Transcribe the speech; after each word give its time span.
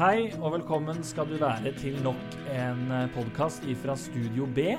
Hei 0.00 0.30
og 0.38 0.54
velkommen 0.54 1.02
skal 1.04 1.26
du 1.28 1.34
være 1.36 1.74
til 1.76 1.98
nok 2.00 2.36
en 2.48 2.86
podkast 3.12 3.66
ifra 3.68 3.92
Studio 4.00 4.46
B. 4.48 4.70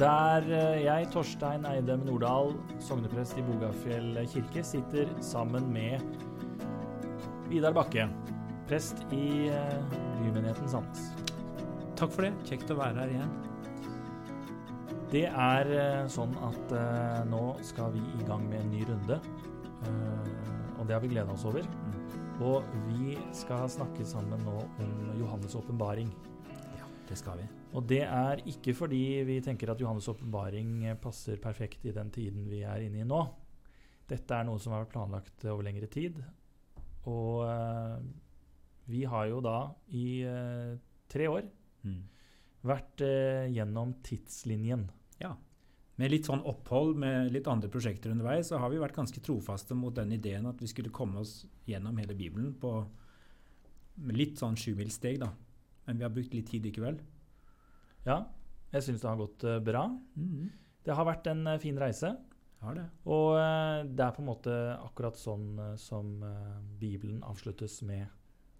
Der 0.00 0.46
eh, 0.48 0.78
jeg, 0.86 1.10
Torstein 1.12 1.66
Eidem 1.68 2.06
Nordahl, 2.06 2.54
sogneprest 2.80 3.36
i 3.36 3.44
Bogafjell 3.44 4.16
kirke, 4.32 4.64
sitter 4.64 5.12
sammen 5.20 5.68
med 5.74 6.00
Vidar 7.50 7.76
Bakke, 7.76 8.06
prest 8.64 9.04
i 9.12 9.50
eh, 9.52 9.92
bymenigheten 10.22 10.72
Sandnes. 10.72 11.04
Takk 12.00 12.16
for 12.16 12.24
det. 12.24 12.32
Kjekt 12.48 12.72
å 12.72 12.80
være 12.80 13.04
her 13.04 13.12
igjen. 13.18 13.38
Det 15.12 15.26
er 15.28 15.74
eh, 15.82 16.04
sånn 16.16 16.32
at 16.48 16.78
eh, 16.80 17.18
nå 17.28 17.50
skal 17.60 17.92
vi 17.92 18.06
i 18.08 18.24
gang 18.24 18.48
med 18.48 18.64
en 18.64 18.72
ny 18.72 18.88
runde. 18.88 19.20
Eh, 19.84 20.32
og 20.78 20.88
det 20.88 20.96
har 20.96 21.04
vi 21.04 21.12
gleda 21.12 21.36
oss 21.36 21.44
over. 21.44 21.68
Og 22.42 22.64
vi 22.88 23.14
skal 23.36 23.68
snakke 23.70 24.04
sammen 24.08 24.40
nå 24.42 24.56
om 24.82 24.92
Johannes' 25.20 25.54
åpenbaring. 25.58 26.08
Ja, 26.78 26.88
det 27.08 27.18
skal 27.20 27.38
vi. 27.42 27.46
Og 27.72 27.86
det 27.88 28.02
er 28.04 28.42
ikke 28.50 28.74
fordi 28.76 29.02
vi 29.28 29.38
tenker 29.44 29.70
at 29.72 29.80
Johannes' 29.80 30.10
åpenbaring 30.10 30.82
passer 31.02 31.38
perfekt 31.40 31.86
i 31.86 31.94
den 31.94 32.10
tiden 32.12 32.48
vi 32.50 32.64
er 32.66 32.82
inne 32.84 33.04
i 33.04 33.08
nå. 33.08 33.20
Dette 34.10 34.34
er 34.36 34.48
noe 34.48 34.60
som 34.60 34.74
har 34.74 34.84
vært 34.84 34.94
planlagt 34.96 35.46
over 35.48 35.64
lengre 35.68 35.88
tid. 35.92 36.18
Og 37.08 37.44
eh, 37.46 38.02
vi 38.90 39.04
har 39.08 39.28
jo 39.30 39.40
da 39.44 39.56
i 39.94 40.06
eh, 40.26 40.78
tre 41.12 41.28
år 41.30 41.50
Mm. 41.82 42.02
vært 42.62 43.02
eh, 43.02 43.48
gjennom 43.50 43.96
tidslinjen. 44.06 44.84
Ja. 45.18 45.32
Med 46.00 46.12
litt 46.12 46.28
sånn 46.28 46.40
opphold 46.48 46.96
med 46.96 47.32
litt 47.34 47.48
andre 47.50 47.68
prosjekter 47.72 48.14
underveis, 48.14 48.48
så 48.48 48.60
har 48.62 48.72
vi 48.72 48.80
vært 48.80 48.96
ganske 48.96 49.20
trofaste 49.24 49.76
mot 49.76 49.94
den 49.94 50.14
ideen 50.16 50.48
at 50.48 50.60
vi 50.62 50.70
skulle 50.70 50.92
komme 50.94 51.20
oss 51.20 51.42
gjennom 51.68 51.98
hele 52.00 52.16
Bibelen 52.16 52.54
på 52.60 52.72
litt 54.16 54.40
sånn 54.40 54.56
sjumilssteg, 54.56 55.20
da. 55.20 55.28
Men 55.86 55.98
vi 55.98 56.06
har 56.06 56.14
brukt 56.14 56.32
litt 56.34 56.48
tid 56.48 56.64
likevel. 56.64 56.96
Ja, 58.06 58.22
jeg 58.72 58.86
syns 58.86 59.02
det 59.02 59.10
har 59.10 59.20
gått 59.20 59.44
eh, 59.44 59.60
bra. 59.62 59.84
Det 60.82 60.96
har 60.96 61.06
vært 61.06 61.28
en 61.30 61.44
eh, 61.46 61.60
fin 61.62 61.78
reise. 61.78 62.14
Har 62.62 62.76
det. 62.78 62.86
Og 63.10 63.36
eh, 63.36 63.82
det 63.90 64.04
er 64.06 64.14
på 64.16 64.22
en 64.22 64.30
måte 64.30 64.56
akkurat 64.78 65.18
sånn 65.18 65.76
som 65.82 66.14
Bibelen 66.80 67.20
avsluttes 67.26 67.80
med 67.86 68.06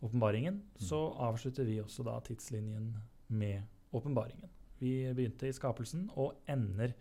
åpenbaringen, 0.03 0.59
så 0.83 0.98
avslutter 1.23 1.64
vi 1.64 1.79
også 1.79 2.03
da 2.05 2.17
tidslinjen 2.27 2.91
med 3.31 3.62
åpenbaringen. 3.95 4.51
Vi 4.83 5.07
begynte 5.14 5.47
i 5.47 5.55
skapelsen 5.55 6.09
og 6.19 6.41
ender 6.51 6.97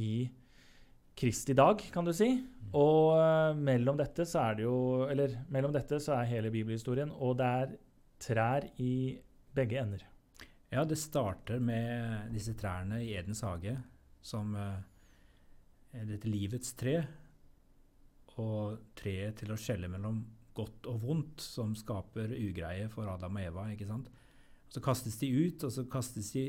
i 0.00 0.28
Kristi 1.14 1.54
dag, 1.54 1.82
kan 1.94 2.06
du 2.06 2.12
si. 2.16 2.28
Og 2.74 3.14
eh, 3.14 3.54
mellom 3.54 3.98
dette 3.98 4.26
så 4.26 4.48
er 4.48 4.56
det 4.58 4.64
jo 4.66 4.78
Eller 5.06 5.36
mellom 5.54 5.74
dette 5.74 6.00
så 6.02 6.16
er 6.16 6.30
hele 6.32 6.50
bibelhistorien, 6.54 7.12
og 7.14 7.36
det 7.38 7.50
er 7.60 7.76
trær 8.24 8.66
i 8.82 8.94
begge 9.54 9.78
ender. 9.78 10.02
Ja, 10.72 10.82
det 10.82 10.98
starter 10.98 11.60
med 11.62 12.32
disse 12.34 12.56
trærne 12.58 12.98
i 13.04 13.12
Edens 13.14 13.44
hage, 13.46 13.76
som 14.24 14.56
eh, 14.58 14.80
er 15.94 16.08
dette 16.08 16.30
livets 16.30 16.74
tre, 16.74 16.96
og 18.42 18.90
treet 18.98 19.38
til 19.38 19.54
å 19.54 19.58
skjelle 19.60 19.86
mellom 19.92 20.18
godt 20.54 20.88
og 20.90 20.98
vondt, 21.02 21.42
som 21.42 21.74
skaper 21.78 22.34
ugreie 22.34 22.88
for 22.90 23.06
Adam 23.10 23.38
og 23.38 23.46
Eva. 23.46 23.68
ikke 23.70 23.86
sant? 23.86 24.10
Så 24.70 24.82
kastes 24.82 25.20
de 25.20 25.30
ut, 25.30 25.62
og 25.62 25.70
så 25.70 25.84
kastes 25.90 26.32
de 26.34 26.48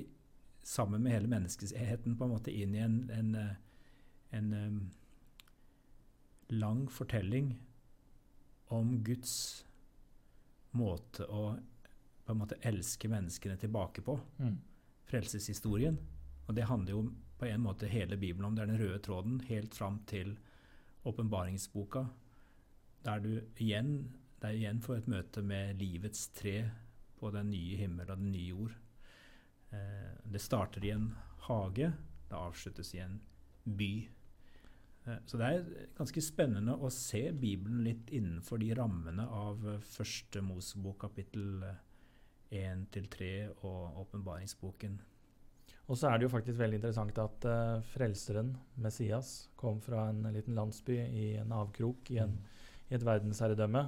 sammen 0.66 1.03
med 1.03 1.13
hele 1.13 1.30
menneskeheten 1.30 2.17
på 2.17 2.25
en 2.25 2.33
måte 2.33 2.53
inn 2.53 2.73
i 2.75 2.81
en, 2.81 2.97
en, 3.13 3.35
eh, 3.38 3.53
en 4.38 4.53
em, 4.53 4.80
lang 6.49 6.88
fortelling 6.89 7.53
om 8.73 8.97
Guds 9.05 9.66
måte 10.73 11.27
å 11.30 11.55
på 12.25 12.33
en 12.33 12.39
måte 12.41 12.58
elske 12.66 13.09
menneskene 13.09 13.53
tilbake 13.61 14.02
på 14.02 14.16
frelseshistorien. 15.05 15.99
Og 16.48 16.55
det 16.58 16.65
handler 16.65 16.95
jo 16.95 17.03
på 17.37 17.45
en 17.45 17.61
måte 17.61 17.89
hele 17.89 18.17
Bibelen 18.17 18.47
om. 18.47 18.55
Det 18.55 18.64
er 18.64 18.71
den 18.71 18.82
røde 18.82 19.02
tråden 19.05 19.36
helt 19.45 19.76
fram 19.77 19.99
til 20.09 20.33
åpenbaringsboka, 21.05 22.08
der 23.05 23.21
du 23.21 23.30
igjen, 23.61 24.15
der 24.42 24.58
igjen 24.58 24.82
får 24.82 25.03
et 25.03 25.11
møte 25.14 25.45
med 25.45 25.77
livets 25.77 26.27
tre 26.33 26.55
på 27.20 27.30
den 27.30 27.52
nye 27.53 27.77
himmel 27.77 28.09
og 28.09 28.17
den 28.17 28.33
nye 28.33 28.49
jord. 28.49 28.73
Eh, 30.35 30.37
det 30.37 30.39
starter 30.39 30.85
i 30.85 30.91
en 30.91 31.15
hage, 31.47 31.93
det 32.29 32.35
avsluttes 32.35 32.93
i 32.95 32.99
en 32.99 33.19
by. 33.63 34.09
Eh, 35.05 35.17
så 35.25 35.37
det 35.37 35.45
er 35.45 35.89
ganske 35.97 36.21
spennende 36.21 36.75
å 36.75 36.89
se 36.89 37.31
Bibelen 37.31 37.83
litt 37.83 38.09
innenfor 38.11 38.59
de 38.59 38.73
rammene 38.75 39.25
av 39.25 39.65
eh, 39.67 39.79
første 39.79 40.41
Mosebok 40.41 40.99
kapittel 41.05 41.63
1-3 42.51 43.49
og 43.63 44.01
åpenbaringsboken. 44.05 45.01
Og 45.87 45.97
så 45.97 46.09
er 46.09 46.17
det 46.17 46.25
jo 46.25 46.33
faktisk 46.33 46.57
veldig 46.57 46.79
interessant 46.79 47.17
at 47.21 47.45
uh, 47.45 47.81
frelseren, 47.91 48.55
Messias, 48.81 49.52
kom 49.55 49.77
fra 49.85 50.07
en 50.09 50.23
liten 50.33 50.55
landsby 50.57 50.95
i 50.97 51.25
en 51.37 51.52
avkrok 51.53 52.09
i, 52.09 52.17
en, 52.23 52.33
i 52.89 52.95
et 52.97 53.05
verdensherredømme 53.05 53.83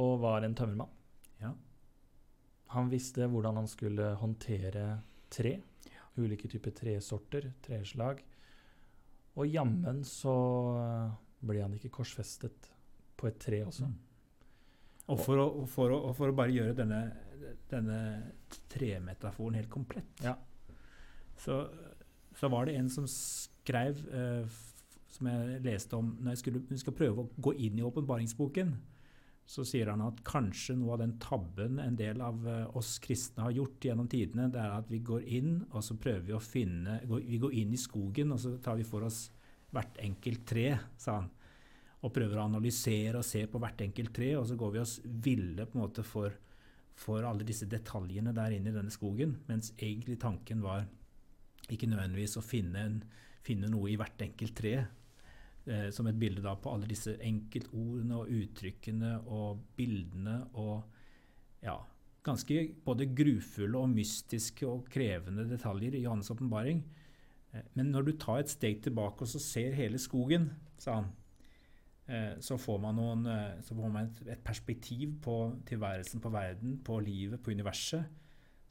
og 0.00 0.14
var 0.22 0.46
en 0.46 0.56
tømmermann. 0.56 0.94
Ja. 1.42 1.52
Han 2.72 2.88
visste 2.88 3.28
hvordan 3.28 3.60
han 3.60 3.68
skulle 3.68 4.14
håndtere 4.16 4.86
tre. 5.32 5.58
Ulike 6.18 6.48
typer 6.50 6.74
tresorter, 6.74 7.52
treslag. 7.62 8.24
Og 9.38 9.46
jammen 9.46 10.02
så 10.06 10.34
ble 11.46 11.62
han 11.62 11.74
ikke 11.76 11.92
korsfestet 12.00 12.70
på 13.18 13.28
et 13.30 13.38
tre 13.42 13.62
også. 13.66 13.86
Mm. 13.86 13.96
Og 15.08 15.20
for 15.22 15.40
å, 15.40 15.46
for, 15.70 15.94
å, 15.94 16.12
for 16.16 16.30
å 16.30 16.36
bare 16.36 16.52
gjøre 16.52 16.74
denne, 16.76 16.98
denne 17.70 18.00
tremetaforen 18.68 19.56
helt 19.56 19.70
komplett, 19.72 20.10
Ja. 20.24 20.34
så, 21.40 21.62
så 22.36 22.50
var 22.52 22.68
det 22.68 22.74
en 22.76 22.90
som 22.92 23.06
skrev, 23.08 24.02
eh, 24.12 24.58
som 25.14 25.30
jeg 25.30 25.62
leste 25.64 25.96
om 25.96 26.10
når 26.20 26.34
jeg 26.34 26.42
skulle, 26.42 26.80
skal 26.82 26.96
prøve 26.98 27.24
å 27.24 27.30
gå 27.48 27.54
inn 27.56 27.78
i 27.80 27.86
åpenbaringsboken, 27.86 28.74
så 29.48 29.64
sier 29.64 29.88
han 29.88 30.02
at 30.04 30.18
kanskje 30.28 30.74
noe 30.76 30.92
av 30.92 31.00
den 31.00 31.14
tabben 31.22 31.78
en 31.80 31.94
del 31.96 32.20
av 32.20 32.42
eh, 32.44 32.76
oss 32.76 32.98
kristne 33.00 33.46
har 33.46 33.54
gjort 33.56 33.86
gjennom 33.88 34.08
tidene, 34.12 34.50
det 34.52 34.60
er 34.60 34.74
at 34.76 34.90
vi 34.92 35.00
går 35.00 35.24
inn, 35.38 35.54
og 35.70 35.80
så 35.86 35.96
prøver 35.96 36.26
vi 36.26 36.34
å 36.36 36.42
finne 36.44 36.98
Vi 37.08 37.38
går 37.40 37.54
inn 37.56 37.72
i 37.72 37.80
skogen, 37.80 38.34
og 38.34 38.42
så 38.42 38.52
tar 38.60 38.76
vi 38.76 38.84
for 38.84 39.06
oss 39.08 39.22
hvert 39.72 39.96
enkelt 40.04 40.44
tre, 40.48 40.66
sa 41.00 41.22
han. 41.22 41.30
Og 42.04 42.12
prøver 42.12 42.36
å 42.36 42.44
analysere 42.44 43.22
og 43.22 43.26
se 43.26 43.40
på 43.48 43.60
hvert 43.62 43.80
enkelt 43.86 44.12
tre, 44.20 44.34
og 44.36 44.44
så 44.50 44.58
går 44.60 44.76
vi 44.76 44.82
oss 44.82 44.98
ville 45.04 45.64
på 45.64 45.78
en 45.78 45.84
måte 45.86 46.04
for, 46.04 46.36
for 46.92 47.24
alle 47.24 47.48
disse 47.48 47.66
detaljene 47.72 48.36
der 48.36 48.58
inne 48.58 48.68
i 48.68 48.76
denne 48.76 48.92
skogen, 48.92 49.32
mens 49.48 49.72
egentlig 49.78 50.20
tanken 50.20 50.60
var 50.62 50.84
ikke 51.72 51.88
nødvendigvis 51.88 52.36
å 52.36 52.44
finne, 52.44 52.84
en, 52.84 53.00
finne 53.44 53.72
noe 53.72 53.88
i 53.94 53.96
hvert 53.96 54.28
enkelt 54.28 54.60
tre, 54.60 54.76
eh, 55.68 55.88
som 55.94 56.08
et 56.08 56.18
bilde 56.18 56.42
da 56.44 56.56
på 56.58 56.72
alle 56.72 56.88
disse 56.90 57.14
enkeltordene 57.24 58.18
og 58.18 58.32
uttrykkene 58.40 59.14
og 59.26 59.62
bildene 59.78 60.40
og 60.58 60.82
ja, 61.64 61.76
ganske 62.28 62.64
både 62.84 63.08
grufulle 63.16 63.80
og 63.80 63.92
mystiske 63.92 64.66
og 64.68 64.88
krevende 64.92 65.46
detaljer 65.48 65.96
i 65.96 66.04
Johannes' 66.04 66.30
åpenbaring. 66.34 66.82
Eh, 67.52 67.62
Men 67.74 67.92
når 67.92 68.02
du 68.02 68.12
tar 68.12 68.42
et 68.42 68.52
steg 68.52 68.82
tilbake 68.82 69.24
og 69.24 69.28
så 69.28 69.40
ser 69.42 69.76
hele 69.78 69.98
skogen, 69.98 70.50
sa 70.78 71.00
han, 71.00 71.10
eh, 72.08 72.38
så 72.40 72.58
får 72.58 72.80
man, 72.80 72.96
noen, 72.96 73.26
eh, 73.26 73.60
så 73.62 73.74
får 73.74 73.92
man 73.92 74.14
et, 74.26 74.44
perspektiv 74.44 75.20
på 75.22 75.62
tilværelsen, 75.66 76.20
på 76.20 76.32
verden, 76.32 76.78
på 76.84 77.00
livet, 77.00 77.42
på 77.42 77.50
universet, 77.50 78.04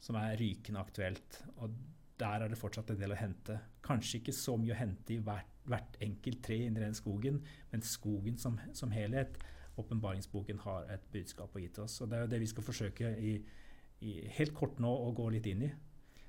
som 0.00 0.16
er 0.16 0.36
rykende 0.38 0.80
aktuelt. 0.80 1.42
Og 1.58 1.70
der 2.18 2.42
er 2.42 2.48
det 2.48 2.58
fortsatt 2.58 2.90
en 2.90 2.98
del 3.00 3.12
å 3.14 3.18
hente. 3.18 3.58
Kanskje 3.82 4.20
ikke 4.20 4.34
så 4.34 4.56
mye 4.56 4.74
å 4.74 4.78
hente 4.78 5.14
i 5.14 5.22
hvert, 5.22 5.57
hvert 5.68 5.96
enkelt 6.04 6.42
tre 6.44 6.58
inni 6.66 6.82
den 6.82 6.96
skogen, 6.96 7.40
men 7.70 7.84
skogen 7.84 8.38
som, 8.40 8.58
som 8.76 8.92
helhet. 8.94 9.38
Åpenbaringsboken 9.78 10.58
har 10.64 10.88
et 10.90 11.04
budskap 11.14 11.54
å 11.54 11.62
gi 11.62 11.68
til 11.70 11.84
oss. 11.84 12.00
Og 12.02 12.10
det 12.10 12.18
er 12.18 12.24
jo 12.24 12.30
det 12.32 12.40
vi 12.42 12.50
skal 12.50 12.66
forsøke 12.66 13.12
i, 13.22 13.34
i 14.02 14.14
helt 14.38 14.54
kort 14.56 14.80
nå 14.82 14.90
å 14.90 15.12
gå 15.14 15.28
litt 15.34 15.46
inn 15.50 15.68
i. 15.68 15.72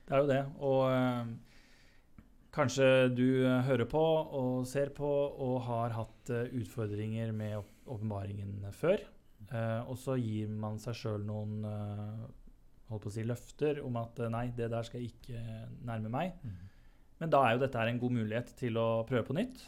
Det 0.05 0.15
er 0.15 0.21
jo 0.21 0.29
det. 0.29 0.41
Og 0.65 0.81
øh, 0.93 1.31
kanskje 2.53 2.89
du 3.13 3.29
hører 3.65 3.89
på 3.89 4.03
og 4.41 4.67
ser 4.69 4.93
på 4.93 5.09
og 5.09 5.55
har 5.69 5.95
hatt 5.97 6.33
eh, 6.33 6.51
utfordringer 6.61 7.33
med 7.33 7.57
åp- 7.61 7.95
åpenbaringen 7.95 8.67
før. 8.75 9.01
Uh, 9.49 9.81
og 9.89 9.95
så 9.97 10.13
gir 10.19 10.49
man 10.51 10.75
seg 10.77 10.93
sjøl 10.99 11.23
noen 11.25 11.63
uh, 11.65 12.25
holdt 12.89 13.05
på 13.05 13.09
å 13.09 13.13
si, 13.15 13.23
løfter 13.25 13.79
om 13.81 13.95
at 13.97 14.19
nei, 14.29 14.43
det 14.53 14.67
der 14.69 14.85
skal 14.85 15.01
jeg 15.01 15.15
ikke 15.15 15.39
nærme 15.87 16.11
meg. 16.13 16.35
Men 17.19 17.31
da 17.33 17.43
er 17.45 17.55
jo 17.55 17.65
dette 17.65 17.83
en 17.83 17.99
god 17.99 18.15
mulighet 18.15 18.53
til 18.59 18.79
å 18.79 19.03
prøve 19.07 19.27
på 19.27 19.35
nytt. 19.35 19.65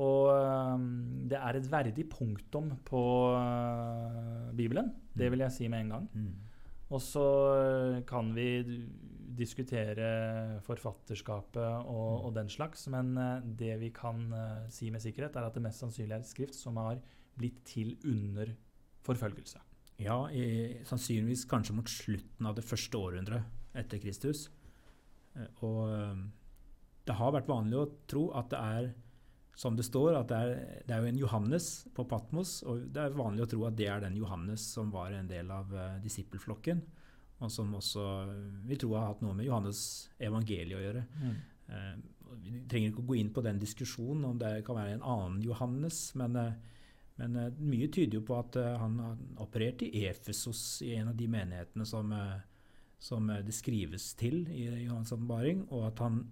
Og 0.00 0.30
eh, 0.32 0.84
det 1.28 1.36
er 1.36 1.58
et 1.58 1.68
verdig 1.68 2.06
punktum 2.08 2.70
på 2.88 3.02
eh, 3.36 4.52
Bibelen. 4.56 4.88
Det 5.12 5.28
vil 5.32 5.44
jeg 5.44 5.52
si 5.52 5.68
med 5.68 5.84
en 5.84 5.92
gang. 5.96 6.06
Og 6.92 7.00
så 7.04 7.26
eh, 7.58 7.98
kan 8.08 8.32
vi 8.36 8.48
diskutere 9.32 10.60
forfatterskapet 10.64 11.86
og, 11.88 12.20
Mm. 12.20 12.24
og 12.26 12.34
den 12.36 12.48
slags, 12.52 12.86
men 12.92 13.16
eh, 13.16 13.40
det 13.44 13.78
vi 13.80 13.90
kan 13.90 14.26
si 14.68 14.90
med 14.90 15.00
sikkerhet, 15.00 15.36
er 15.36 15.48
at 15.48 15.54
det 15.54 15.62
mest 15.64 15.80
sannsynlig 15.80 16.16
er 16.16 16.24
et 16.24 16.28
skrift 16.28 16.56
som 16.56 16.76
har 16.80 17.00
blitt 17.36 17.62
til 17.64 17.96
under 18.04 18.52
forfølgelse. 19.04 19.60
Ja, 20.00 20.26
i, 20.32 20.82
sannsynligvis 20.88 21.44
kanskje 21.48 21.76
mot 21.76 21.88
slutten 21.88 22.46
av 22.48 22.56
det 22.56 22.64
første 22.64 22.96
århundret 22.98 23.44
etter 23.76 24.00
Kristus. 24.02 24.48
Og 25.62 25.88
eh, 25.92 26.22
det 27.08 27.16
har 27.18 27.34
vært 27.34 27.50
vanlig 27.50 27.78
å 27.78 27.88
tro 28.10 28.28
at 28.38 28.50
det 28.52 28.60
er 28.60 28.90
som 29.58 29.76
det 29.76 29.84
står, 29.84 30.14
at 30.16 30.30
det 30.30 30.38
er, 30.38 30.52
det 30.88 30.94
er 30.94 31.02
jo 31.02 31.10
en 31.10 31.20
Johannes 31.20 31.66
på 31.92 32.06
Patmos, 32.08 32.62
og 32.64 32.86
det 32.94 33.02
er 33.02 33.18
vanlig 33.18 33.44
å 33.44 33.50
tro 33.52 33.66
at 33.68 33.76
det 33.76 33.88
er 33.92 34.00
den 34.00 34.16
Johannes 34.16 34.64
som 34.74 34.88
var 34.94 35.12
en 35.12 35.28
del 35.28 35.50
av 35.52 35.74
uh, 35.76 35.98
disippelflokken, 36.00 36.80
og 37.42 37.52
som 37.52 37.74
også 37.76 38.06
vi 38.64 38.78
tror 38.80 38.96
har 38.96 39.10
hatt 39.10 39.20
noe 39.22 39.36
med 39.36 39.44
Johannes 39.50 39.82
evangeliet 40.22 40.78
å 40.78 40.82
gjøre. 40.82 41.04
Mm. 41.20 41.36
Uh, 41.68 42.38
vi 42.40 42.62
trenger 42.64 42.94
ikke 42.94 43.04
å 43.04 43.10
gå 43.10 43.18
inn 43.20 43.34
på 43.34 43.44
den 43.44 43.60
diskusjonen 43.60 44.24
om 44.30 44.40
det 44.40 44.62
kan 44.64 44.78
være 44.78 44.96
en 44.96 45.08
annen 45.14 45.42
Johannes, 45.44 46.06
men, 46.16 46.40
Uh, 46.40 46.72
men 47.20 47.36
eh, 47.36 47.52
mye 47.60 47.88
tyder 47.92 48.18
jo 48.18 48.24
på 48.26 48.38
at 48.38 48.56
eh, 48.60 48.74
han 48.80 48.98
har 49.02 49.20
operert 49.44 49.84
i 49.84 50.06
Efesos, 50.08 50.82
i 50.84 50.94
en 50.96 51.12
av 51.12 51.18
de 51.18 51.28
menighetene 51.30 51.86
som, 51.88 52.12
eh, 52.16 52.40
som 53.02 53.30
eh, 53.30 53.42
det 53.46 53.54
skrives 53.56 54.12
til 54.18 54.46
i 54.50 54.66
Johans 54.86 55.12
åpenbaring, 55.14 55.66
og 55.70 55.88
at 55.90 56.02
han 56.04 56.22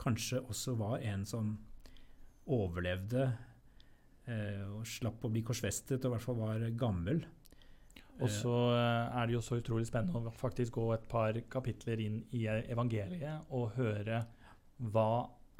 kanskje 0.00 0.40
også 0.48 0.74
var 0.80 1.02
en 1.04 1.26
som 1.28 1.52
overlevde 2.50 3.26
eh, 4.26 4.62
og 4.74 4.86
slapp 4.88 5.24
å 5.26 5.30
bli 5.32 5.42
korsfestet, 5.46 6.00
og 6.02 6.10
i 6.10 6.14
hvert 6.16 6.24
fall 6.24 6.40
var 6.40 6.64
gammel. 6.80 7.22
Og 8.20 8.28
så 8.28 8.52
eh, 8.74 9.16
er 9.16 9.28
det 9.28 9.36
jo 9.36 9.42
så 9.44 9.56
utrolig 9.60 9.86
spennende 9.88 10.28
å 10.28 10.34
faktisk 10.36 10.76
gå 10.76 10.86
et 10.96 11.06
par 11.08 11.36
kapitler 11.52 12.02
inn 12.04 12.18
i 12.36 12.44
evangeliet 12.50 13.48
og 13.56 13.70
høre 13.78 14.24
hva 14.92 15.06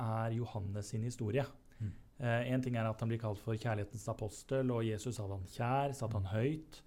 er 0.00 0.36
Johannes 0.36 0.90
sin 0.92 1.04
historie. 1.06 1.44
Mm. 1.80 1.92
Eh, 2.20 2.52
en 2.52 2.62
ting 2.64 2.76
er 2.76 2.88
at 2.88 3.00
han 3.00 3.08
blir 3.12 3.20
kalt 3.22 3.40
for 3.40 3.56
kjærlighetens 3.56 4.08
apostel, 4.12 4.72
og 4.74 4.84
Jesus 4.84 5.20
hadde 5.20 5.38
han 5.38 5.48
kjær, 5.54 5.96
satt 5.96 6.16
han 6.16 6.28
høyt. 6.34 6.82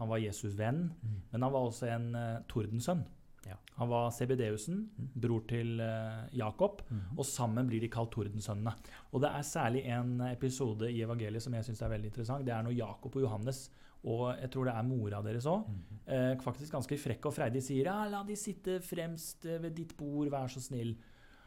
Han 0.00 0.10
var 0.10 0.18
Jesus' 0.18 0.56
venn, 0.58 0.88
Mm. 1.00 1.18
men 1.32 1.42
han 1.42 1.52
var 1.52 1.68
også 1.68 1.86
en 1.88 2.14
eh, 2.18 2.40
tordensønn. 2.50 3.04
Ja. 3.46 3.56
Han 3.76 3.88
var 3.90 4.10
CBD-husen, 4.10 4.88
bror 5.20 5.42
til 5.48 5.80
eh, 5.80 6.28
Jakob, 6.32 6.82
Mhm. 6.90 7.18
og 7.18 7.24
sammen 7.28 7.66
blir 7.68 7.80
de 7.80 7.88
kalt 7.88 8.10
Tordensønnene. 8.12 8.72
Og 9.12 9.20
det 9.20 9.30
er 9.30 9.42
særlig 9.42 9.82
en 9.86 10.20
episode 10.30 10.88
i 10.90 11.02
evangeliet 11.04 11.42
som 11.42 11.52
jeg 11.54 11.64
syns 11.64 11.82
er 11.82 11.88
veldig 11.90 12.06
interessant. 12.12 12.44
Det 12.46 12.54
er 12.54 12.62
når 12.62 12.76
Jakob 12.78 13.16
og 13.16 13.22
Johannes, 13.22 13.68
og 14.04 14.36
jeg 14.40 14.50
tror 14.50 14.64
det 14.64 14.74
er 14.74 14.82
mora 14.82 15.22
deres 15.22 15.44
òg, 15.46 15.66
Mhm. 15.68 16.00
eh, 16.06 16.36
faktisk 16.40 16.72
ganske 16.72 16.96
frekke 16.98 17.26
og 17.26 17.34
freidige, 17.34 17.62
sier 17.62 17.84
ja, 17.84 18.08
la 18.08 18.22
de 18.22 18.34
sitte 18.36 18.80
fremst 18.80 19.44
eh, 19.46 19.58
ved 19.58 19.74
ditt 19.74 19.96
bord, 19.96 20.28
vær 20.30 20.46
så 20.48 20.60
snill, 20.60 20.96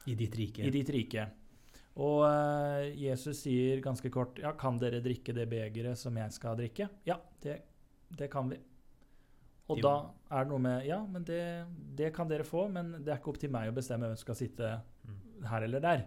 I 0.06 0.16
ditt 0.16 0.36
rike. 0.38 0.60
i 0.66 0.70
ditt 0.70 0.90
rike. 0.90 1.30
Og 1.98 2.26
eh, 2.30 2.94
Jesus 2.96 3.42
sier 3.42 3.82
ganske 3.82 4.10
kort 4.12 4.38
ja, 4.38 4.52
kan 4.54 4.78
dere 4.78 5.02
drikke 5.02 5.34
det 5.34 5.50
begeret 5.50 5.98
som 5.98 6.16
jeg 6.16 6.32
skal 6.32 6.56
drikke? 6.56 6.88
Ja, 7.08 7.16
det, 7.42 7.62
det 8.16 8.30
kan 8.30 8.50
vi. 8.50 8.58
Og 9.69 9.81
da 9.84 9.94
er 10.31 10.44
det 10.46 10.52
noe 10.52 10.60
med 10.64 10.86
ja, 10.88 11.00
men 11.06 11.24
det, 11.28 11.42
det 12.00 12.14
kan 12.16 12.28
dere 12.30 12.46
få, 12.48 12.68
men 12.72 12.94
det 13.04 13.12
er 13.12 13.18
ikke 13.19 13.34
opp 13.34 13.40
til 13.42 13.52
meg 13.52 13.69
å 13.72 13.75
bestemme 13.75 14.08
hvem 14.08 14.16
som 14.18 14.25
skal 14.28 14.40
sitte 14.40 14.69
Mm. 15.08 15.44
her 15.48 15.62
eller 15.64 15.80
der. 15.80 16.06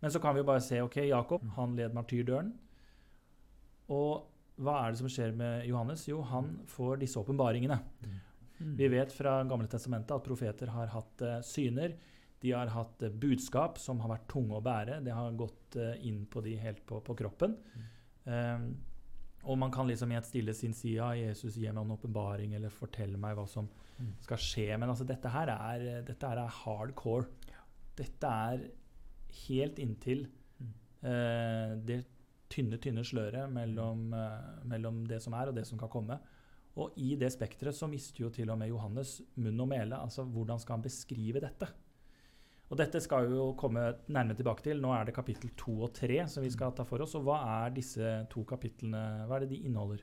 Men 0.00 0.10
så 0.10 0.20
kan 0.22 0.34
vi 0.36 0.42
bare 0.46 0.60
se 0.60 0.80
ok, 0.80 0.96
Jakob 1.08 1.42
Mm. 1.42 1.50
han 1.56 1.76
led 1.76 1.94
martyrdøren. 1.94 2.52
Og 3.88 4.26
hva 4.60 4.74
er 4.84 4.92
det 4.92 4.98
som 5.00 5.08
skjer 5.08 5.34
med 5.36 5.66
Johannes? 5.68 6.06
Jo, 6.08 6.20
han 6.22 6.58
får 6.66 6.98
disse 7.00 7.18
åpenbaringene. 7.20 7.78
Mm. 8.04 8.76
Vi 8.76 8.88
vet 8.88 9.12
fra 9.14 9.42
Gamle 9.44 9.68
testamentet 9.70 10.10
at 10.16 10.24
profeter 10.26 10.66
har 10.74 10.90
hatt 10.92 11.22
uh, 11.22 11.40
syner. 11.46 11.94
De 12.42 12.50
har 12.52 12.66
hatt 12.74 13.02
uh, 13.06 13.08
budskap 13.10 13.78
som 13.78 14.00
har 14.00 14.10
vært 14.16 14.28
tunge 14.32 14.56
å 14.58 14.62
bære. 14.64 15.00
Det 15.06 15.14
har 15.14 15.32
gått 15.38 15.76
uh, 15.78 15.94
inn 16.04 16.24
på 16.26 16.42
de 16.42 16.56
helt 16.58 16.84
på, 16.86 16.98
på 17.06 17.14
kroppen. 17.14 17.54
Um, 18.26 18.72
og 19.44 19.58
man 19.58 19.70
kan 19.70 19.86
liksom 19.86 20.10
i 20.12 20.16
et 20.18 20.26
stille 20.26 20.54
sin 20.54 20.72
si 20.74 20.94
ja, 20.96 21.12
Jesus 21.14 21.54
gir 21.56 21.72
meg 21.72 21.84
en 21.84 21.94
åpenbaring 21.96 22.54
eller 22.54 22.70
fortelle 22.74 23.16
meg 23.18 23.36
hva 23.36 23.46
som 23.48 23.68
Mm. 23.98 24.12
skal 24.22 24.36
skje. 24.38 24.78
Men 24.78 24.88
altså, 24.90 25.04
dette 25.04 25.28
her 25.28 25.48
er, 25.50 26.02
dette 26.06 26.22
her 26.28 26.38
er 26.38 26.46
hardcore. 26.48 27.26
Dette 27.96 28.22
er 28.26 28.60
helt 29.48 29.78
inntil 29.82 30.28
Mm. 30.60 30.68
eh, 31.02 31.74
det 31.84 32.04
tynne, 32.48 32.78
tynne 32.78 33.02
sløret 33.04 33.50
mellom, 33.50 34.12
eh, 34.14 34.64
mellom 34.64 35.04
det 35.06 35.20
som 35.20 35.34
er 35.34 35.48
og 35.48 35.54
det 35.56 35.66
som 35.66 35.78
kan 35.78 35.88
komme. 35.88 36.18
Og 36.76 36.92
i 36.96 37.16
det 37.16 37.32
spekteret 37.32 37.74
så 37.74 37.88
mister 37.90 38.20
jo 38.22 38.30
til 38.30 38.48
og 38.50 38.58
med 38.58 38.68
Johannes 38.68 39.20
munn 39.36 39.60
og 39.60 39.68
mæle. 39.68 39.98
Altså 39.98 40.22
hvordan 40.24 40.60
skal 40.60 40.76
han 40.76 40.82
beskrive 40.82 41.40
dette? 41.40 41.66
Og 42.68 42.76
dette 42.76 43.00
skal 43.00 43.28
vi 43.30 43.38
jo 43.38 43.54
komme 43.56 43.84
nærmere 44.12 44.36
tilbake 44.36 44.64
til. 44.66 44.80
Nå 44.82 44.92
er 44.92 45.08
det 45.08 45.16
kapittel 45.16 45.54
to 45.56 45.78
og 45.86 45.94
tre 45.96 46.20
som 46.28 46.44
vi 46.44 46.52
skal 46.52 46.74
ta 46.76 46.84
for 46.88 47.00
oss. 47.04 47.16
Og 47.16 47.24
hva 47.24 47.38
er 47.62 47.76
disse 47.76 48.12
to 48.32 48.44
kapitlene? 48.48 49.24
Hva 49.28 49.38
er 49.38 49.46
det 49.46 49.54
de 49.54 49.62
inneholder? 49.68 50.02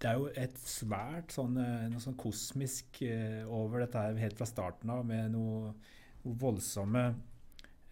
Det 0.00 0.08
er 0.08 0.20
jo 0.20 0.30
et 0.32 0.60
svært 0.64 1.34
sånn, 1.34 1.58
eh, 1.60 1.88
noe 1.92 2.00
sånn 2.00 2.16
kosmisk 2.20 3.02
eh, 3.04 3.42
over 3.44 3.82
dette 3.82 4.00
her 4.00 4.22
helt 4.22 4.38
fra 4.38 4.48
starten 4.48 4.92
av, 4.94 5.02
med 5.04 5.34
noe, 5.34 5.74
noe 6.22 6.38
voldsomme 6.40 7.02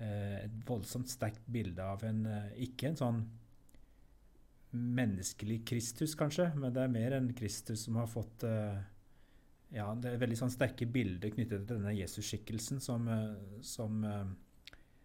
eh, 0.01 0.47
Et 0.47 0.55
voldsomt 0.65 1.11
sterkt 1.13 1.45
bilde 1.53 1.85
av 1.85 2.07
en 2.09 2.23
Ikke 2.65 2.89
en 2.89 2.97
sånn 3.03 3.21
menneskelig 4.71 5.63
Kristus, 5.69 6.15
kanskje, 6.19 6.51
men 6.59 6.73
det 6.75 6.83
er 6.85 6.93
mer 6.93 7.17
en 7.17 7.31
Kristus 7.37 7.87
som 7.87 7.97
har 8.01 8.09
fått 8.11 8.45
eh, 8.45 8.81
Ja, 9.75 9.91
det 9.95 10.15
er 10.15 10.21
veldig 10.23 10.39
sånn 10.41 10.53
sterke 10.53 10.87
bilder 10.89 11.33
knyttet 11.35 11.67
til 11.67 11.77
denne 11.77 11.93
Jesus-skikkelsen 11.93 12.81
som, 12.81 13.09
eh, 13.13 13.35
som, 13.61 14.05
eh, 14.05 14.27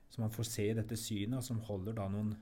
som 0.10 0.24
man 0.24 0.32
får 0.32 0.48
se 0.48 0.70
i 0.70 0.74
dette 0.78 0.96
synet, 0.96 1.38
og 1.38 1.44
som 1.44 1.60
holder 1.60 1.94
da 1.94 2.08
noen 2.08 2.36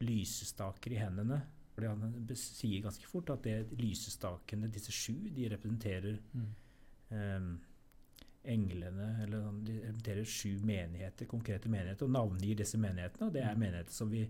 lysestaker 0.00 0.92
i 0.92 1.00
hendene. 1.02 1.42
Fordi 1.74 1.86
Han 1.88 2.28
sier 2.34 2.82
ganske 2.82 3.06
fort 3.06 3.30
at 3.30 3.42
det 3.42 3.70
lysestakene, 3.78 4.70
disse 4.70 4.90
sju, 4.92 5.28
de 5.34 5.48
representerer 5.48 6.18
eh, 7.10 7.50
englene, 8.44 9.22
eller 9.22 9.42
sånn, 9.42 9.64
de 9.64 9.80
representerer 9.80 10.24
sju 10.24 10.58
menigheter, 10.64 11.26
konkrete 11.26 11.68
menigheter, 11.68 12.06
og 12.06 12.14
navngir 12.14 12.56
disse 12.56 12.78
menighetene. 12.78 13.26
Og 13.26 13.32
det 13.32 13.42
er 13.44 13.54
Mm. 13.54 13.60
menigheter 13.60 13.92
som 13.92 14.10
vi 14.10 14.28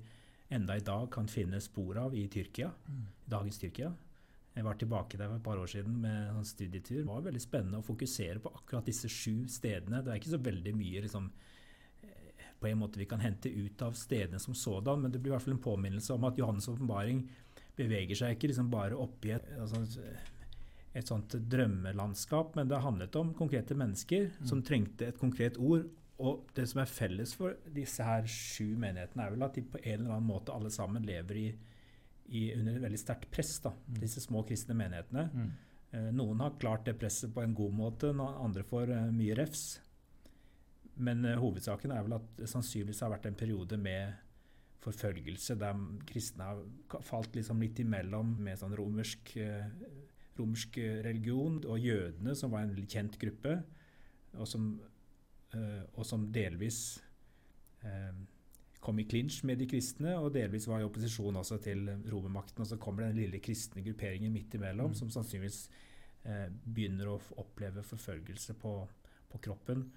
enda 0.51 0.77
i 0.77 0.81
dag 0.81 1.11
kan 1.11 1.27
finne 1.27 1.61
spor 1.61 1.99
av 1.99 2.15
i 2.15 2.27
Tyrkia, 2.29 2.73
i 2.89 3.31
dagens 3.31 3.59
Tyrkia. 3.59 3.95
Jeg 4.59 4.67
var 4.67 4.79
tilbake 4.81 5.19
der 5.21 5.29
for 5.31 5.39
et 5.39 5.45
par 5.45 5.61
år 5.63 5.69
siden 5.71 6.01
med 6.03 6.17
en 6.17 6.41
sånn 6.41 6.49
studietur. 6.51 6.97
Det 6.99 7.07
var 7.07 7.27
veldig 7.29 7.43
spennende 7.45 7.79
å 7.79 7.87
fokusere 7.87 8.41
på 8.43 8.51
akkurat 8.59 8.89
disse 8.91 9.11
sju 9.13 9.45
stedene. 9.51 10.01
Det 10.03 10.11
er 10.11 10.19
ikke 10.19 10.33
så 10.35 10.41
veldig 10.43 10.73
mye 10.75 11.03
liksom, 11.05 11.29
eh, 12.03 12.49
på 12.59 12.67
en 12.73 12.81
måte 12.81 12.99
vi 12.99 13.07
kan 13.07 13.23
hente 13.23 13.53
ut 13.55 13.85
av 13.87 13.95
stedene 13.95 14.41
som 14.43 14.57
sådan, 14.59 15.05
men 15.05 15.15
det 15.15 15.21
blir 15.23 15.31
i 15.31 15.37
hvert 15.37 15.47
fall 15.47 15.55
en 15.55 15.63
påminnelse 15.69 16.11
om 16.17 16.27
at 16.27 16.41
Johannes' 16.41 16.69
åpenbaring 16.73 17.23
beveger 17.79 18.19
seg 18.19 18.35
ikke 18.35 18.51
liksom 18.51 18.71
bare 18.73 18.99
oppi 18.99 19.31
et, 19.37 19.47
altså, 19.61 19.85
et 20.99 21.07
sånt 21.07 21.37
drømmelandskap, 21.53 22.57
men 22.59 22.67
det 22.69 22.83
handlet 22.83 23.15
om 23.21 23.33
konkrete 23.35 23.77
mennesker 23.79 24.31
Mm. 24.41 24.47
som 24.51 24.63
trengte 24.63 25.07
et 25.07 25.19
konkret 25.19 25.57
ord. 25.57 25.87
Og 26.19 26.49
det 26.55 26.69
som 26.69 26.81
er 26.81 26.91
felles 26.91 27.33
for 27.39 27.55
disse 27.73 28.03
her 28.03 28.27
sju 28.27 28.75
menighetene, 28.77 29.23
er 29.23 29.31
vel 29.31 29.43
at 29.47 29.55
de 29.55 29.63
på 29.63 29.79
en 29.85 30.01
eller 30.01 30.17
annen 30.17 30.27
måte 30.27 30.51
alle 30.51 30.71
sammen 30.71 31.07
lever 31.07 31.37
i, 31.37 31.55
i, 32.29 32.53
under 32.55 32.77
et 32.77 32.83
veldig 32.83 33.01
sterkt 33.01 33.31
press. 33.31 33.59
da, 33.65 33.73
Mm. 33.89 34.01
Disse 34.01 34.21
små 34.21 34.43
kristne 34.47 34.75
menighetene. 34.75 35.31
Mm. 35.33 35.51
Eh, 35.91 36.09
Noen 36.13 36.41
har 36.41 36.59
klart 36.61 36.85
det 36.85 36.99
presset 36.99 37.33
på 37.35 37.43
en 37.43 37.55
god 37.55 37.73
måte, 37.73 38.13
andre 38.13 38.63
får 38.63 38.91
eh, 38.91 39.11
mye 39.13 39.37
refs. 39.39 39.81
Men 40.97 41.25
eh, 41.25 41.39
hovedsaken 41.39 41.93
er 41.95 42.03
vel 42.03 42.19
at 42.19 42.27
det 42.37 42.49
sannsynligvis 42.51 43.01
har 43.01 43.11
vært 43.15 43.27
en 43.31 43.39
periode 43.39 43.79
med 43.81 44.15
forfølgelse 44.85 45.57
der 45.59 45.81
kristne 46.07 46.47
har 46.47 47.01
falt 47.03 47.35
liksom 47.35 47.61
litt 47.63 47.81
imellom 47.83 48.37
med 48.45 48.61
sånn 48.61 48.77
romersk, 48.79 49.35
eh, 49.37 49.67
romersk 50.39 50.79
eh, 50.79 51.01
religion 51.07 51.59
og 51.65 51.79
jødene, 51.83 52.35
som 52.39 52.53
var 52.55 52.67
en 52.67 52.87
kjent 52.87 53.19
gruppe, 53.19 53.57
og 54.39 54.47
som, 54.47 54.81
eh, 55.55 55.83
og 55.95 56.07
som 56.07 56.29
delvis 56.33 56.99
eh, 57.83 58.13
kom 58.81 58.99
i 59.01 59.05
klinsj 59.11 59.43
med 59.45 59.59
de 59.59 59.67
kristne, 59.67 60.13
og 60.23 60.33
delvis 60.35 60.67
var 60.71 60.81
i 60.81 60.87
opposisjon 60.87 61.37
også 61.41 61.59
til 61.63 61.87
romermakten. 62.13 62.63
Og 62.63 62.67
så 62.71 62.79
kommer 62.79 63.03
den 63.09 63.17
lille 63.19 63.41
kristne 63.43 63.83
grupperingen 63.83 64.33
midt 64.33 64.55
imellom, 64.55 64.91
Mm. 64.93 64.95
som 64.95 65.11
sannsynligvis 65.11 65.69
eh, 66.25 66.49
begynner 66.65 67.09
å 67.09 67.21
oppleve 67.43 67.83
forfølgelse 67.83 68.55
på, 68.61 68.73
på 69.31 69.39
kroppen 69.43 69.91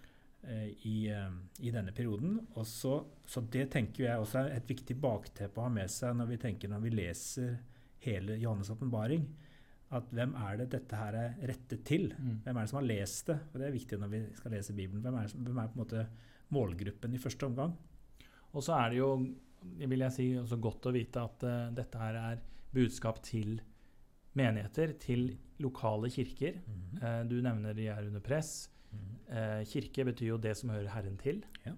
eh, 0.44 0.70
i, 0.88 1.08
eh, 1.10 1.30
i 1.60 1.72
denne 1.72 1.92
perioden. 1.94 2.40
Og 2.56 2.66
så, 2.66 3.04
så 3.28 3.42
det 3.52 3.70
tenker 3.72 4.04
jeg 4.06 4.18
også 4.20 4.40
er 4.46 4.56
et 4.58 4.68
viktig 4.70 4.98
bakteppe 5.02 5.60
å 5.62 5.68
ha 5.68 5.70
med 5.70 5.90
seg 5.92 6.16
når 6.18 6.28
vi 6.34 6.38
tenker 6.38 6.70
når 6.70 6.82
vi 6.86 6.90
leser 6.96 7.58
hele 8.06 8.38
Johannes' 8.42 8.72
åpenbaring. 8.74 9.28
At 9.92 10.08
hvem 10.16 10.34
er 10.40 10.58
det 10.58 10.70
dette 10.72 10.96
her 10.96 11.14
er 11.20 11.34
rettet 11.52 11.84
til? 11.86 12.14
Mm. 12.18 12.38
Hvem 12.46 12.58
er 12.58 12.62
det 12.64 12.70
som 12.72 12.78
har 12.80 12.88
lest 12.88 13.28
det? 13.28 13.40
Og 13.52 13.60
Det 13.60 13.68
er 13.68 13.72
viktig 13.78 14.00
når 14.00 14.10
vi 14.14 14.22
skal 14.40 14.52
lese 14.56 14.74
Bibelen. 14.74 15.02
Hvem 15.04 15.18
er, 15.22 15.28
som- 15.28 15.44
hvem 15.46 15.58
er 15.60 15.68
på 15.68 15.78
en 15.78 15.84
måte 15.86 16.08
målgruppen 16.50 17.14
i 17.14 17.18
første 17.20 17.46
omgang? 17.46 17.76
Og 18.52 18.64
så 18.66 18.76
er 18.78 18.92
det 18.92 19.00
jo, 19.00 19.12
vil 19.80 20.06
jeg 20.06 20.16
si, 20.16 20.28
også 20.40 20.60
godt 20.62 20.90
å 20.90 20.96
vite 20.96 21.24
at 21.24 21.46
uh, 21.48 21.70
dette 21.76 22.02
her 22.02 22.18
er 22.20 22.42
budskap 22.76 23.22
til 23.24 23.60
menigheter, 24.38 24.96
til 25.00 25.34
lokale 25.60 26.08
kirker. 26.10 26.62
Eh, 27.04 27.24
du 27.28 27.36
nevner 27.44 27.76
de 27.76 27.90
er 27.92 28.06
under 28.08 28.22
press. 28.24 28.72
Mm 28.92 29.00
-hmm. 29.00 29.60
uh, 29.60 29.66
kirke 29.68 30.06
betyr 30.06 30.28
jo 30.28 30.38
det 30.38 30.56
som 30.58 30.70
hører 30.70 30.88
Herren 30.90 31.18
til. 31.18 31.44
Ja. 31.66 31.74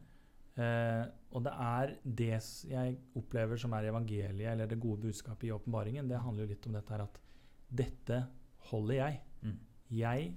Og 1.31 1.43
det 1.43 1.51
er 1.51 1.95
det 2.03 2.65
jeg 2.69 2.97
opplever 3.15 3.57
som 3.57 3.73
er 3.73 3.89
evangeliet, 3.89 4.51
eller 4.51 4.67
det 4.67 4.79
gode 4.79 5.01
budskapet 5.01 5.47
i 5.47 5.51
åpenbaringen. 5.51 6.07
Det 6.07 6.19
handler 6.19 6.43
jo 6.43 6.49
litt 6.49 6.67
om 6.67 6.73
dette 6.73 6.93
her 6.93 7.01
at 7.01 7.19
dette 7.71 8.27
holder 8.57 8.95
jeg. 8.95 9.21
Mm. 9.41 9.59
Jeg 9.89 10.35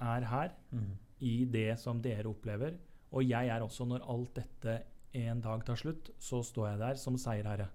er 0.00 0.24
her 0.24 0.50
Mm. 0.70 0.96
i 1.20 1.44
det 1.44 1.78
som 1.78 2.02
dere 2.02 2.26
opplever. 2.28 2.78
Og 3.12 3.28
jeg 3.28 3.48
er 3.48 3.60
også, 3.60 3.84
når 3.84 4.08
alt 4.08 4.36
dette 4.36 4.82
en 5.14 5.40
dag 5.40 5.64
tar 5.66 5.78
slutt, 5.80 6.10
så 6.18 6.42
står 6.42 6.68
jeg 6.70 6.80
der 6.82 7.00
som 7.00 7.16
seierherre. 7.20 7.68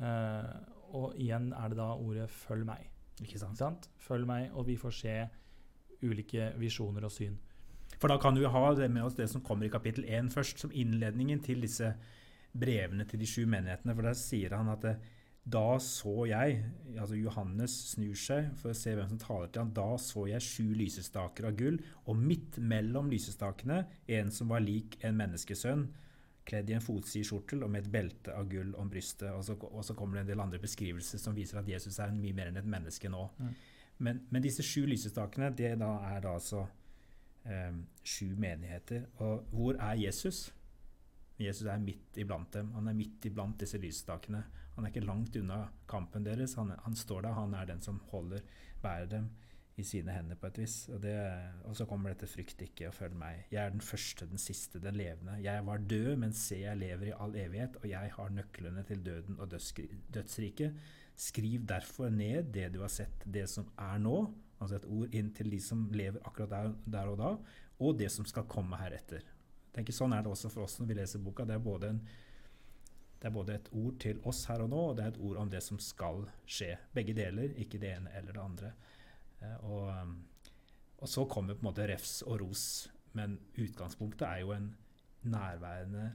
Uh, 0.00 0.54
og 0.96 1.14
igjen 1.20 1.52
er 1.52 1.68
det 1.68 1.76
da 1.78 1.92
ordet 1.94 2.30
'følg 2.30 2.64
meg'. 2.64 2.88
Ikke 3.20 3.28
Ikke 3.28 3.38
sant? 3.38 3.58
sant? 3.58 3.90
Følg 3.98 4.26
meg, 4.26 4.50
og 4.52 4.66
vi 4.66 4.76
får 4.76 4.90
se 4.90 5.28
ulike 6.02 6.52
visjoner 6.58 7.04
og 7.04 7.12
syn. 7.12 7.38
For 8.00 8.08
da 8.08 8.16
kan 8.18 8.34
du 8.34 8.48
ha 8.48 8.74
det 8.74 8.90
med 8.90 9.02
oss 9.02 9.14
det 9.14 9.28
som 9.30 9.42
kommer 9.44 9.66
i 9.66 9.72
kapittel 9.72 10.04
1 10.04 10.30
først, 10.32 10.58
som 10.58 10.70
innledningen 10.72 11.42
til 11.42 11.60
disse 11.60 11.94
brevene 12.60 13.04
til 13.04 13.20
de 13.20 13.26
sju 13.26 13.46
menighetene. 13.46 13.94
For 13.94 14.02
der 14.02 14.16
sier 14.18 14.56
han 14.56 14.68
at 14.72 14.82
det, 14.82 14.96
da 15.52 15.78
så 15.82 16.26
jeg 16.28 16.60
altså 16.98 17.16
Johannes 17.18 17.74
snur 17.92 18.16
seg 18.18 18.50
for 18.60 18.72
å 18.72 18.76
se 18.76 18.92
hvem 18.96 19.08
som 19.12 19.20
taler 19.20 19.50
til 19.50 19.64
ham. 19.64 19.72
Da 19.76 19.88
så 20.00 20.26
jeg 20.30 20.44
sju 20.44 20.68
lysestaker 20.76 21.48
av 21.48 21.56
gull, 21.58 21.80
og 22.06 22.18
midt 22.18 22.58
mellom 22.60 23.10
lysestakene 23.12 23.82
en 24.18 24.32
som 24.34 24.50
var 24.52 24.64
lik 24.64 24.98
en 25.06 25.18
menneskesønn, 25.18 25.86
kledd 26.50 26.70
i 26.72 26.76
en 26.76 26.84
fotsid 26.84 27.26
skjortel 27.28 27.62
og 27.62 27.70
med 27.72 27.84
et 27.84 27.92
belte 27.92 28.34
av 28.34 28.48
gull 28.50 28.72
om 28.80 28.90
brystet. 28.90 29.28
Og 29.34 29.44
så, 29.46 29.56
og 29.70 29.84
så 29.86 29.96
kommer 29.98 30.18
det 30.18 30.24
en 30.24 30.32
del 30.32 30.44
andre 30.44 30.62
beskrivelser 30.62 31.22
som 31.22 31.36
viser 31.36 31.60
at 31.60 31.68
Jesus 31.68 32.00
er 32.02 32.14
mye 32.16 32.36
mer 32.36 32.50
enn 32.50 32.60
et 32.60 32.70
menneske 32.70 33.10
nå. 33.12 33.26
Mm. 33.38 33.52
Men, 34.00 34.22
men 34.32 34.44
disse 34.44 34.64
sju 34.64 34.86
lysestakene, 34.88 35.52
det 35.56 35.74
da 35.80 35.92
er 36.08 36.22
da 36.24 36.34
altså 36.38 36.64
um, 37.44 37.82
sju 38.02 38.32
menigheter. 38.40 39.04
Og 39.20 39.44
hvor 39.52 39.76
er 39.76 40.00
Jesus? 40.00 40.48
Jesus 41.40 41.68
er 41.68 41.80
midt 41.80 42.18
iblant 42.20 42.52
dem. 42.52 42.72
Han 42.76 42.90
er 42.90 42.96
midt 42.96 43.24
iblant 43.30 43.60
disse 43.60 43.80
lysstakene. 43.80 44.42
Han 44.76 44.84
er 44.84 44.92
ikke 44.92 45.06
langt 45.06 45.36
unna 45.40 45.62
kampen 45.90 46.26
deres. 46.26 46.56
Han, 46.60 46.74
han 46.84 46.96
står 46.96 47.24
der, 47.26 47.36
han 47.36 47.54
er 47.56 47.70
den 47.72 47.80
som 47.84 48.02
holder, 48.12 48.44
bærer 48.82 49.08
dem 49.10 49.30
i 49.80 49.84
sine 49.86 50.12
hender 50.12 50.38
på 50.40 50.50
et 50.50 50.60
vis. 50.62 50.76
Og, 50.92 51.00
det, 51.02 51.14
og 51.68 51.76
så 51.76 51.86
kommer 51.88 52.12
dette 52.12 52.28
'frykt 52.28 52.62
ikke 52.66 52.90
og 52.90 52.94
følg 52.94 53.16
meg'. 53.16 53.46
Jeg 53.52 53.64
er 53.64 53.72
den 53.74 53.84
første, 53.84 54.28
den 54.28 54.38
siste, 54.38 54.82
den 54.82 54.98
levende. 55.00 55.38
Jeg 55.42 55.66
var 55.66 55.78
død, 55.92 56.16
men 56.20 56.32
se, 56.36 56.60
jeg 56.64 56.76
lever 56.76 57.10
i 57.10 57.16
all 57.16 57.36
evighet, 57.36 57.76
og 57.80 57.88
jeg 57.88 58.12
har 58.16 58.36
nøklene 58.36 58.84
til 58.88 59.06
døden 59.06 59.40
og 59.40 59.50
dødsriket. 59.50 60.76
Skriv 61.16 61.66
derfor 61.68 62.08
ned 62.08 62.52
det 62.52 62.70
du 62.74 62.80
har 62.80 62.92
sett, 62.92 63.24
det 63.24 63.48
som 63.48 63.68
er 63.78 63.98
nå, 63.98 64.16
altså 64.60 64.76
et 64.76 64.86
ord 64.88 65.14
inn 65.16 65.34
til 65.34 65.50
de 65.50 65.60
som 65.60 65.88
lever 65.92 66.20
akkurat 66.24 66.50
der, 66.50 66.72
der 66.86 67.12
og 67.12 67.18
da, 67.18 67.34
og 67.80 67.98
det 67.98 68.10
som 68.12 68.24
skal 68.28 68.48
komme 68.48 68.76
heretter. 68.80 69.24
Tenker 69.74 69.94
Sånn 69.94 70.14
er 70.16 70.24
det 70.24 70.32
også 70.32 70.50
for 70.50 70.66
oss 70.66 70.78
når 70.80 70.88
vi 70.90 70.96
leser 70.98 71.22
boka. 71.22 71.46
Det 71.46 71.56
er 71.56 71.86
en, 71.88 72.00
det 73.20 73.28
er 73.28 73.34
både 73.34 73.56
et 73.58 73.70
ord 73.76 73.98
til 74.02 74.20
oss 74.26 74.44
her 74.50 74.64
og 74.64 74.70
nå, 74.72 74.80
og 74.90 74.96
det 74.98 75.04
er 75.04 75.12
et 75.12 75.20
ord 75.28 75.42
om 75.44 75.52
det 75.52 75.62
som 75.62 75.78
skal 75.82 76.24
skje. 76.48 76.72
Begge 76.96 77.14
deler, 77.16 77.54
ikke 77.62 77.80
det 77.82 77.94
ene 77.98 78.14
eller 78.18 78.36
det 78.36 78.42
andre. 78.42 78.72
Eh, 79.40 79.56
Og, 79.64 80.16
og 80.98 81.08
så 81.08 81.26
kommer 81.30 81.54
på 81.54 81.64
en 81.64 81.70
måte 81.70 81.86
refs 81.88 82.20
og 82.26 82.40
ros, 82.42 82.64
men 83.16 83.38
utgangspunktet 83.58 84.26
er 84.26 84.42
jo 84.42 84.52
en 84.54 84.68
nærværende 85.30 86.10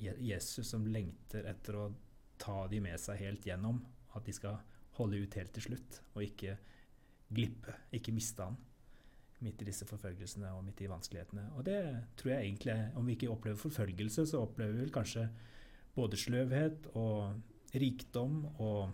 Jesus 0.00 0.70
som 0.70 0.86
lengter 0.88 1.44
etter 1.50 1.76
å 1.76 1.90
ta 2.40 2.66
de 2.68 2.80
med 2.80 2.98
seg 3.00 3.20
helt 3.20 3.46
gjennom. 3.46 3.82
At 4.16 4.24
de 4.26 4.32
skal 4.34 4.56
holde 4.96 5.20
ut 5.22 5.36
helt 5.38 5.52
til 5.54 5.68
slutt, 5.68 6.00
og 6.14 6.24
ikke 6.24 6.56
glippe, 7.30 7.76
ikke 7.94 8.14
miste 8.14 8.42
han 8.42 8.56
midt 9.44 9.62
i 9.62 9.68
disse 9.68 9.86
forfølgelsene 9.88 10.50
og 10.56 10.64
midt 10.66 10.82
i 10.84 10.88
vanskelighetene. 10.90 11.46
Og 11.56 11.64
det 11.66 11.80
tror 12.20 12.34
jeg 12.34 12.48
egentlig, 12.48 12.76
om 12.96 13.06
vi 13.06 13.16
ikke 13.16 13.30
opplever 13.32 13.60
forfølgelse, 13.60 14.26
så 14.30 14.42
opplever 14.44 14.76
vi 14.76 14.84
vel 14.84 14.92
kanskje 14.94 15.28
både 15.96 16.18
sløvhet 16.20 16.90
og 16.98 17.76
rikdom 17.80 18.42
og 18.58 18.90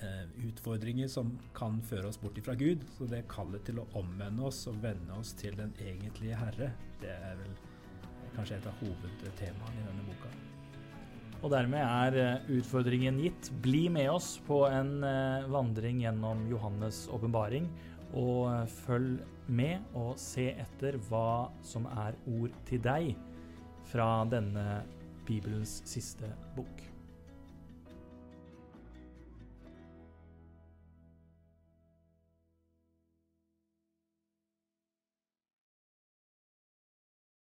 eh, 0.00 0.26
utfordringer 0.48 1.08
som 1.12 1.34
kan 1.56 1.78
føre 1.84 2.10
oss 2.10 2.20
bort 2.20 2.38
ifra 2.40 2.56
Gud. 2.58 2.84
Så 2.96 3.08
det 3.10 3.26
kallet 3.32 3.64
til 3.68 3.80
å 3.82 3.88
omvende 4.00 4.48
oss 4.48 4.64
og 4.70 4.82
vende 4.84 5.16
oss 5.18 5.34
til 5.38 5.56
den 5.58 5.74
egentlige 5.82 6.40
Herre, 6.40 6.72
det 7.02 7.14
er 7.14 7.40
vel 7.40 7.56
kanskje 8.36 8.58
et 8.58 8.68
av 8.68 8.82
hovedtemaene 8.82 9.80
i 9.80 9.88
denne 9.88 10.04
boka. 10.10 10.34
Og 11.44 11.52
dermed 11.52 11.82
er 11.84 12.16
eh, 12.20 12.52
utfordringen 12.58 13.20
gitt. 13.22 13.50
Bli 13.64 13.86
med 13.92 14.08
oss 14.10 14.36
på 14.46 14.64
en 14.70 14.98
eh, 15.04 15.46
vandring 15.52 16.00
gjennom 16.04 16.46
Johannes' 16.50 17.04
åpenbaring. 17.12 17.68
Og 18.16 18.48
eh, 18.50 18.62
følg 18.86 19.20
med 19.46 19.96
å 19.96 20.12
se 20.18 20.48
etter 20.58 20.98
hva 21.08 21.48
som 21.66 21.86
er 22.06 22.18
ord 22.38 22.54
til 22.68 22.82
deg 22.82 23.12
fra 23.86 24.24
denne 24.30 24.82
Bibelens 25.26 25.80
siste 25.86 26.30
bok. 26.56 26.95